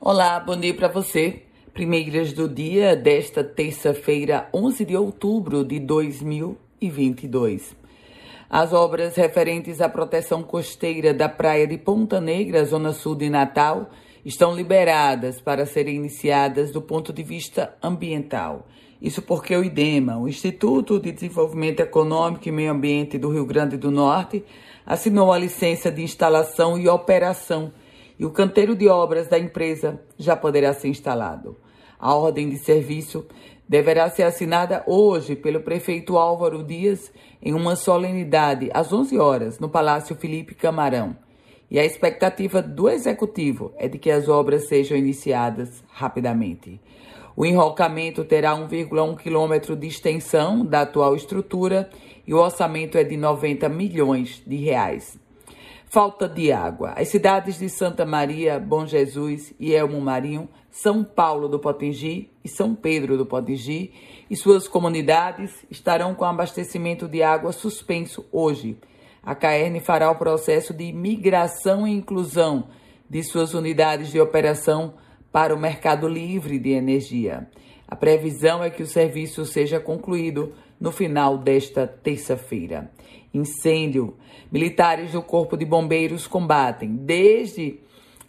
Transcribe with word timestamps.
Olá, 0.00 0.38
bom 0.40 0.56
dia 0.56 0.74
para 0.74 0.88
você. 0.88 1.42
Primeiras 1.72 2.32
do 2.32 2.48
dia 2.48 2.94
desta 2.94 3.42
terça-feira, 3.42 4.48
11 4.52 4.84
de 4.84 4.96
outubro 4.96 5.64
de 5.64 5.78
2022. 5.80 7.74
As 8.50 8.72
obras 8.72 9.16
referentes 9.16 9.80
à 9.80 9.88
proteção 9.88 10.42
costeira 10.42 11.14
da 11.14 11.28
praia 11.28 11.66
de 11.66 11.78
Ponta 11.78 12.20
Negra, 12.20 12.64
zona 12.64 12.92
sul 12.92 13.14
de 13.14 13.30
Natal, 13.30 13.90
estão 14.24 14.54
liberadas 14.54 15.40
para 15.40 15.64
serem 15.64 15.96
iniciadas 15.96 16.70
do 16.70 16.82
ponto 16.82 17.12
de 17.12 17.22
vista 17.22 17.74
ambiental. 17.82 18.66
Isso 19.00 19.22
porque 19.22 19.56
o 19.56 19.64
IDEMA, 19.64 20.18
o 20.18 20.28
Instituto 20.28 20.98
de 20.98 21.12
Desenvolvimento 21.12 21.80
Econômico 21.80 22.48
e 22.48 22.52
Meio 22.52 22.72
Ambiente 22.72 23.18
do 23.18 23.30
Rio 23.30 23.46
Grande 23.46 23.76
do 23.76 23.90
Norte, 23.90 24.44
assinou 24.84 25.32
a 25.32 25.38
licença 25.38 25.90
de 25.90 26.02
instalação 26.02 26.78
e 26.78 26.88
operação 26.88 27.72
e 28.18 28.24
o 28.24 28.30
canteiro 28.30 28.74
de 28.74 28.88
obras 28.88 29.28
da 29.28 29.38
empresa 29.38 30.00
já 30.18 30.36
poderá 30.36 30.72
ser 30.72 30.88
instalado. 30.88 31.56
A 31.98 32.14
ordem 32.14 32.48
de 32.48 32.58
serviço 32.58 33.26
deverá 33.68 34.08
ser 34.08 34.22
assinada 34.22 34.82
hoje 34.86 35.34
pelo 35.34 35.60
prefeito 35.60 36.16
Álvaro 36.16 36.62
Dias 36.62 37.12
em 37.42 37.52
uma 37.54 37.74
solenidade 37.76 38.70
às 38.72 38.92
11 38.92 39.18
horas 39.18 39.58
no 39.58 39.68
Palácio 39.68 40.14
Felipe 40.14 40.54
Camarão. 40.54 41.16
E 41.70 41.78
a 41.78 41.84
expectativa 41.84 42.62
do 42.62 42.88
executivo 42.88 43.72
é 43.76 43.88
de 43.88 43.98
que 43.98 44.10
as 44.10 44.28
obras 44.28 44.68
sejam 44.68 44.96
iniciadas 44.96 45.82
rapidamente. 45.88 46.80
O 47.36 47.44
enrocamento 47.44 48.24
terá 48.24 48.56
1,1 48.56 49.18
quilômetro 49.18 49.76
de 49.76 49.86
extensão 49.86 50.64
da 50.64 50.82
atual 50.82 51.14
estrutura 51.14 51.90
e 52.26 52.32
o 52.32 52.38
orçamento 52.38 52.96
é 52.96 53.04
de 53.04 53.16
90 53.16 53.68
milhões 53.68 54.42
de 54.46 54.56
reais. 54.56 55.18
Falta 55.88 56.28
de 56.28 56.50
água. 56.50 56.94
As 56.96 57.08
cidades 57.08 57.58
de 57.58 57.68
Santa 57.68 58.04
Maria, 58.04 58.58
Bom 58.58 58.84
Jesus 58.84 59.54
e 59.58 59.72
Elmo 59.72 60.00
Marinho, 60.00 60.48
São 60.68 61.04
Paulo 61.04 61.48
do 61.48 61.60
Potengi 61.60 62.28
e 62.44 62.48
São 62.48 62.74
Pedro 62.74 63.16
do 63.16 63.24
Potengi 63.24 63.92
e 64.28 64.36
suas 64.36 64.66
comunidades 64.66 65.52
estarão 65.70 66.12
com 66.12 66.24
abastecimento 66.24 67.06
de 67.06 67.22
água 67.22 67.52
suspenso 67.52 68.26
hoje. 68.32 68.76
A 69.22 69.34
CAERN 69.34 69.78
fará 69.78 70.10
o 70.10 70.16
processo 70.16 70.74
de 70.74 70.92
migração 70.92 71.86
e 71.86 71.92
inclusão 71.92 72.68
de 73.08 73.22
suas 73.22 73.54
unidades 73.54 74.10
de 74.10 74.20
operação 74.20 74.94
para 75.30 75.54
o 75.54 75.58
mercado 75.58 76.08
livre 76.08 76.58
de 76.58 76.70
energia. 76.70 77.48
A 77.88 77.94
previsão 77.94 78.62
é 78.62 78.70
que 78.70 78.82
o 78.82 78.86
serviço 78.86 79.44
seja 79.44 79.78
concluído 79.78 80.52
no 80.80 80.90
final 80.90 81.38
desta 81.38 81.86
terça-feira. 81.86 82.90
Incêndio. 83.32 84.16
Militares 84.50 85.12
do 85.12 85.22
Corpo 85.22 85.56
de 85.56 85.64
Bombeiros 85.64 86.26
combatem 86.26 86.96
desde 86.96 87.80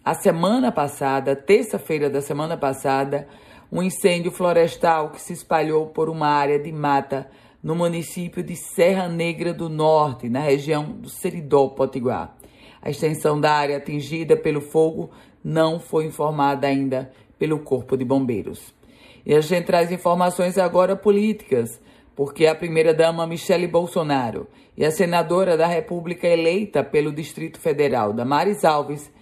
a 0.04 0.14
semana 0.14 0.70
passada, 0.70 1.34
terça-feira 1.34 2.08
da 2.08 2.20
semana 2.20 2.56
passada, 2.56 3.28
um 3.70 3.82
incêndio 3.82 4.30
florestal 4.30 5.10
que 5.10 5.20
se 5.20 5.32
espalhou 5.32 5.88
por 5.88 6.08
uma 6.08 6.28
área 6.28 6.58
de 6.58 6.72
mata 6.72 7.28
no 7.62 7.74
município 7.74 8.42
de 8.42 8.56
Serra 8.56 9.08
Negra 9.08 9.52
do 9.52 9.68
Norte, 9.68 10.28
na 10.28 10.40
região 10.40 10.84
do 10.84 11.08
Seridó 11.08 11.68
Potiguar. 11.68 12.36
A 12.80 12.90
extensão 12.90 13.40
da 13.40 13.52
área 13.52 13.76
atingida 13.76 14.36
pelo 14.36 14.60
fogo 14.60 15.10
não 15.44 15.80
foi 15.80 16.06
informada 16.06 16.66
ainda 16.66 17.12
pelo 17.38 17.58
Corpo 17.58 17.96
de 17.96 18.04
Bombeiros. 18.04 18.77
E 19.28 19.34
a 19.34 19.42
gente 19.42 19.66
traz 19.66 19.92
informações 19.92 20.56
agora 20.56 20.96
políticas 20.96 21.78
porque 22.16 22.46
a 22.46 22.54
primeira-dama 22.54 23.26
Michele 23.26 23.66
Bolsonaro 23.66 24.48
e 24.74 24.86
a 24.86 24.90
senadora 24.90 25.54
da 25.54 25.66
República 25.66 26.26
eleita 26.26 26.82
pelo 26.82 27.12
Distrito 27.12 27.60
Federal, 27.60 28.14
Damares 28.14 28.64
Alves, 28.64 29.12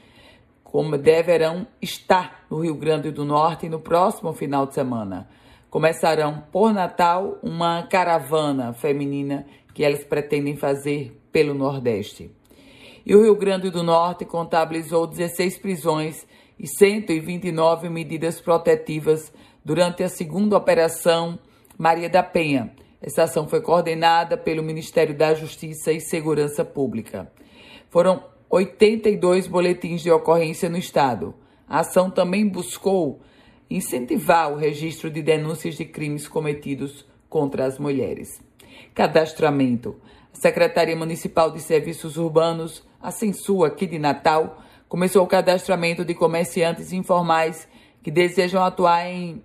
como 0.63 0.97
deverão 0.97 1.67
estar 1.83 2.47
no 2.49 2.61
Rio 2.61 2.77
Grande 2.77 3.11
do 3.11 3.25
Norte 3.25 3.69
no 3.69 3.81
próximo 3.81 4.33
final 4.33 4.65
de 4.65 4.75
semana. 4.75 5.29
Começarão 5.69 6.45
por 6.53 6.73
Natal 6.73 7.41
uma 7.43 7.83
caravana 7.83 8.73
feminina 8.73 9.45
que 9.75 9.83
elas 9.83 10.05
pretendem 10.05 10.57
fazer 10.57 11.21
pelo 11.33 11.53
Nordeste. 11.53 12.31
E 13.05 13.13
o 13.13 13.23
Rio 13.23 13.35
Grande 13.35 13.71
do 13.71 13.83
Norte 13.83 14.25
contabilizou 14.25 15.05
16 15.05 15.59
prisões 15.59 16.25
e 16.59 16.67
129 16.69 17.89
medidas 17.91 18.41
protetivas 18.41 19.33
durante 19.67 20.05
a 20.05 20.09
segunda 20.09 20.57
operação 20.57 21.41
Maria 21.77 22.09
da 22.09 22.23
Penha, 22.23 22.73
essa 23.03 23.25
ação 23.25 23.49
foi 23.49 23.61
coordenada 23.61 24.37
pelo 24.37 24.63
Ministério 24.63 25.13
da 25.13 25.35
Justiça 25.35 25.91
e 25.91 26.01
Segurança 26.01 26.65
Pública. 26.65 27.29
Foram 27.91 28.23
82 28.49 29.49
boletins 29.49 30.03
de 30.03 30.11
ocorrência 30.13 30.69
no 30.69 30.79
Estado. 30.79 31.35
A 31.69 31.81
ação 31.81 32.09
também 32.09 32.49
buscou 32.49 33.21
incentivar 33.69 34.53
o 34.53 34.57
registro 34.57 35.11
de 35.11 35.21
denúncias 35.21 35.75
de 35.75 35.85
crimes 35.85 36.29
cometidos 36.29 37.05
contra 37.29 37.65
as 37.65 37.77
mulheres. 37.77 38.41
Cadastramento. 38.95 39.97
A 40.33 40.37
Secretaria 40.37 40.95
Municipal 40.95 41.51
de 41.51 41.59
Serviços 41.59 42.17
Urbanos, 42.17 42.87
a 43.03 43.11
Censu 43.11 43.65
aqui 43.65 43.85
de 43.85 43.99
Natal, 43.99 44.63
começou 44.89 45.25
o 45.25 45.27
cadastramento 45.27 46.05
de 46.05 46.15
comerciantes 46.15 46.93
informais 46.93 47.67
que 48.01 48.13
desejam 48.13 48.63
atuar 48.63 49.05
em, 49.09 49.43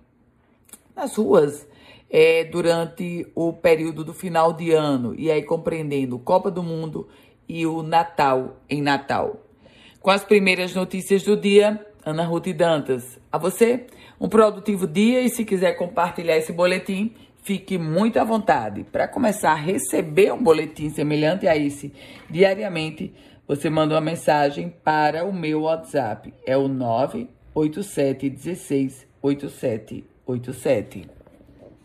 nas 0.94 1.16
ruas 1.16 1.66
é, 2.10 2.44
durante 2.44 3.26
o 3.34 3.52
período 3.52 4.04
do 4.04 4.12
final 4.12 4.52
de 4.52 4.72
ano, 4.72 5.14
e 5.16 5.30
aí 5.30 5.42
compreendendo 5.42 6.18
Copa 6.18 6.50
do 6.50 6.62
Mundo 6.62 7.08
e 7.48 7.66
o 7.66 7.82
Natal 7.82 8.60
em 8.68 8.82
Natal. 8.82 9.46
Com 10.00 10.10
as 10.10 10.24
primeiras 10.24 10.74
notícias 10.74 11.22
do 11.22 11.36
dia, 11.36 11.86
Ana 12.04 12.24
Ruth 12.24 12.48
Dantas. 12.48 13.18
A 13.30 13.38
você, 13.38 13.86
um 14.20 14.28
produtivo 14.28 14.86
dia 14.86 15.20
e 15.22 15.28
se 15.28 15.44
quiser 15.44 15.72
compartilhar 15.74 16.36
esse 16.36 16.52
boletim, 16.52 17.14
fique 17.42 17.78
muito 17.78 18.18
à 18.18 18.24
vontade. 18.24 18.84
Para 18.84 19.08
começar 19.08 19.52
a 19.52 19.56
receber 19.56 20.32
um 20.32 20.42
boletim 20.42 20.90
semelhante 20.90 21.46
a 21.46 21.56
esse 21.56 21.92
diariamente, 22.28 23.14
você 23.46 23.70
manda 23.70 23.94
uma 23.94 24.00
mensagem 24.00 24.74
para 24.84 25.24
o 25.24 25.32
meu 25.32 25.62
WhatsApp. 25.62 26.34
É 26.46 26.56
o 26.56 26.68
987168787. 30.26 31.21